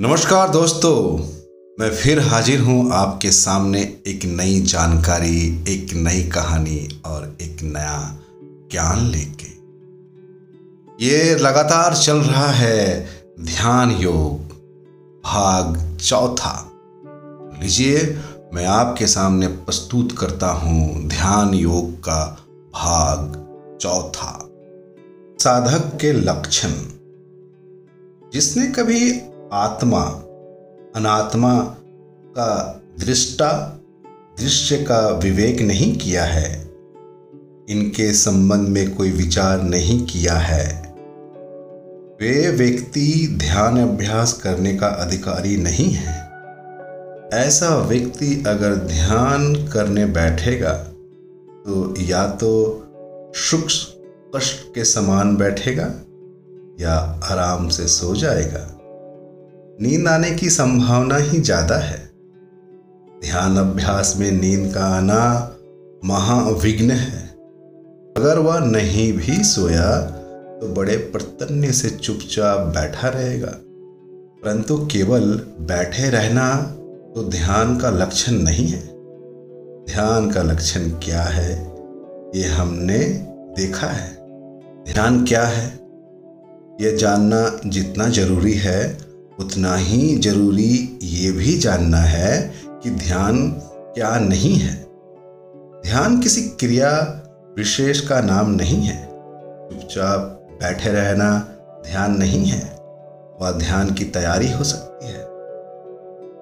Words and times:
नमस्कार 0.00 0.50
दोस्तों, 0.50 1.18
मैं 1.80 1.90
फिर 1.90 2.20
हाजिर 2.20 2.60
हूँ 2.60 2.92
आपके 2.92 3.30
सामने 3.30 3.80
एक 4.06 4.24
नई 4.24 4.60
जानकारी, 4.60 5.64
एक 5.68 5.94
नई 5.94 6.22
कहानी 6.22 7.02
और 7.06 7.36
एक 7.40 7.56
नया 7.62 8.18
ज्ञान 8.70 9.06
लेके। 9.06 9.46
ये 11.06 11.34
लगातार 11.34 11.94
चल 11.94 12.16
रहा 12.16 12.46
है 12.46 13.08
ध्यान 13.40 13.90
योग, 13.90 14.40
भाग 15.24 15.98
चौथा। 16.00 16.72
लीजिए, 17.62 18.18
मैं 18.54 18.66
आपके 18.66 19.06
सामने 19.06 19.46
प्रस्तुत 19.46 20.18
करता 20.18 20.48
हूँ 20.48 21.08
ध्यान 21.08 21.54
योग 21.54 21.92
का 21.92 22.38
भाग 22.74 23.46
चौथा। 23.80 24.48
साधक 25.40 25.98
के 26.00 26.12
लक्षण। 26.12 26.72
जिसने 28.32 28.66
कभी 28.66 29.33
आत्मा, 29.54 30.00
अनात्मा 30.96 31.60
का 32.36 32.80
दृष्टा, 33.00 33.80
दृश्य 34.40 34.76
का 34.76 35.08
विवेक 35.08 35.60
नहीं 35.60 35.98
किया 35.98 36.24
है। 36.24 36.64
इनके 37.68 38.12
संबंध 38.12 38.68
में 38.68 38.94
कोई 38.94 39.10
विचार 39.10 39.62
नहीं 39.62 40.06
किया 40.06 40.34
है। 40.34 40.82
वे 42.20 42.50
व्यक्ति 42.50 43.36
ध्यान 43.38 43.80
अभ्यास 43.80 44.32
करने 44.32 44.74
का 44.76 44.86
अधिकारी 44.86 45.56
नहीं 45.56 45.90
है। 45.90 46.30
ऐसा 47.32 47.76
व्यक्ति 47.76 48.44
अगर 48.46 48.74
ध्यान 48.74 49.54
करने 49.54 50.06
बैठेगा 50.06 50.72
तो 51.66 51.94
या 52.00 52.26
तो 52.28 52.82
सूक्ष्म 53.36 54.38
कष्ट 54.38 54.74
के 54.74 54.84
समान 54.84 55.36
बैठेगा 55.36 55.92
या 56.80 56.94
आराम 57.24 57.68
से 57.68 57.86
सो 57.88 58.14
जाएगा। 58.14 58.73
नींद 59.78 60.08
आने 60.08 60.30
की 60.30 60.48
संभावना 60.50 61.16
ही 61.18 61.38
ज़्यादा 61.40 61.76
है। 61.76 61.96
ध्यान 63.22 63.56
अभ्यास 63.58 64.14
में 64.18 64.30
नींद 64.32 64.72
का 64.74 64.84
आना 64.88 65.22
महाविघ्न 66.02 66.90
है। 66.90 67.22
अगर 68.16 68.38
वह 68.38 68.58
नहीं 68.60 69.12
भी 69.12 69.42
सोया 69.44 69.90
तो 70.60 70.68
बड़े 70.74 70.96
प्रतन्य 71.12 71.72
से 71.72 71.90
चुपचाप 71.90 72.60
बैठा 72.74 73.08
रहेगा। 73.08 73.50
परंतु 74.42 74.76
केवल 74.92 75.24
बैठे 75.68 76.10
रहना 76.10 76.46
तो 77.14 77.22
ध्यान 77.30 77.76
का 77.78 77.90
लक्षण 77.92 78.34
नहीं 78.40 78.66
है। 78.66 78.82
ध्यान 79.86 80.30
का 80.30 80.42
लक्षण 80.42 80.88
क्या 81.04 81.22
है, 81.22 81.52
ये 82.34 82.48
हमने 82.48 82.98
देखा 83.56 83.86
है। 83.88 84.12
ध्यान 84.84 85.24
क्या 85.24 85.42
है 85.46 85.66
यह 86.80 86.96
जानना 86.96 87.40
जितना 87.66 88.08
ज़रूरी 88.10 88.54
है 88.58 88.82
उतना 89.40 89.76
ही 89.76 90.16
ज़रूरी 90.16 90.98
ये 91.02 91.32
भी 91.32 91.58
जानना 91.58 91.96
है 91.96 92.54
कि 92.82 92.90
ध्यान 92.90 93.48
क्या 93.94 94.18
नहीं 94.18 94.54
है। 94.54 94.74
ध्यान 95.82 96.20
किसी 96.20 96.42
क्रिया 96.42 96.90
विशेष 97.56 98.00
का 98.00 98.20
नाम 98.20 98.50
नहीं 98.50 98.82
है। 98.82 99.04
चुपचाप 99.70 100.48
बैठे 100.62 100.90
रहना 100.90 101.48
ध्यान 101.86 102.16
नहीं 102.16 102.44
है, 102.44 102.78
वह 103.40 103.50
ध्यान 103.50 103.94
की 103.94 104.04
तैयारी 104.04 104.52
हो 104.52 104.64
सकती 104.64 105.06
है। 105.06 105.26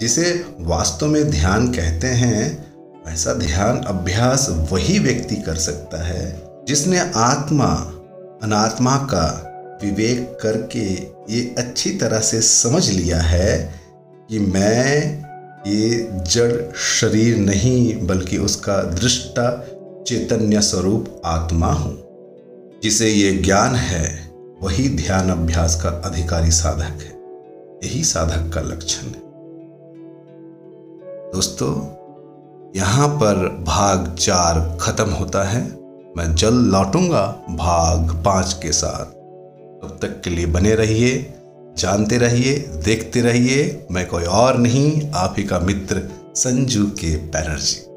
जिसे 0.00 0.44
वास्तव 0.60 1.06
में 1.06 1.30
ध्यान 1.30 1.68
कहते 1.68 2.06
हैं 2.06 2.74
वैसा 3.06 3.34
ध्यान 3.34 3.78
अभ्यास 3.78 4.46
वही 4.72 4.98
व्यक्ति 4.98 5.36
कर 5.36 5.54
सकता 5.54 6.04
है 6.04 6.42
जिसने 6.68 6.98
आत्मा, 7.16 7.66
अनात्मा 8.42 8.96
का 8.96 9.50
विवेक 9.82 10.38
करके 10.42 11.14
ये 11.34 11.54
अच्छी 11.58 11.90
तरह 11.90 12.20
से 12.20 12.40
समझ 12.40 12.90
लिया 12.90 13.20
है 13.20 13.80
कि 14.28 14.38
मैं 14.38 15.24
ये 15.66 16.08
जड़ 16.12 16.76
शरीर 16.76 17.36
नहीं, 17.36 18.06
बल्कि 18.06 18.38
उसका 18.38 18.82
दृष्टा 18.82 19.66
चैतन्य 20.06 20.60
स्वरूप 20.60 21.22
आत्मा 21.24 21.66
हूँ। 21.66 22.04
जिसे 22.82 23.08
ये 23.08 23.32
ज्ञान 23.32 23.74
है, 23.74 24.30
वही 24.62 24.88
ध्यान 24.88 25.30
अभ्यास 25.30 25.82
का 25.82 25.88
अधिकारी 25.88 26.50
साधक 26.50 27.02
है। 27.02 27.14
यही 27.84 28.04
साधक 28.04 28.54
का 28.54 28.60
लक्षण 28.60 29.06
है। 29.06 29.24
दोस्तों, 31.32 31.74
यहाँ 32.76 33.08
पर 33.08 33.48
भाग 33.48 34.16
चार 34.20 34.78
खत्म 34.80 35.10
होता 35.10 35.42
है। 35.42 35.62
मैं 36.16 36.34
जल्द 36.34 36.66
लौटूँगा 36.66 37.42
भाग 37.50 38.22
पाँच 38.24 38.52
के 38.62 38.72
साथ। 38.72 39.23
तब 39.84 39.98
तक 40.02 40.20
के 40.24 40.30
लिए 40.30 40.46
बने 40.46 40.74
रहिए, 40.74 41.34
जानते 41.78 42.18
रहिए, 42.18 42.54
देखते 42.84 43.20
रहिए, 43.20 43.86
मैं 43.90 44.06
कोई 44.08 44.24
और 44.24 44.58
नहीं, 44.58 45.10
आप 45.14 45.34
ही 45.38 45.44
का 45.44 45.58
मित्र 45.58 46.02
संजू 46.34 46.86
के 46.86 47.16
बैनर्जी 47.16 47.93